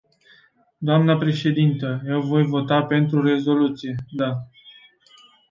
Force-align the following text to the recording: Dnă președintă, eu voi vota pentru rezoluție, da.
Dnă 0.77 1.17
președintă, 1.17 2.01
eu 2.07 2.21
voi 2.21 2.43
vota 2.43 2.81
pentru 2.83 3.21
rezoluție, 3.21 3.95
da. 4.11 4.37